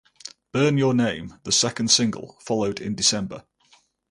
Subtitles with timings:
[0.51, 3.43] "Burn Your Name", the second single, followed in December.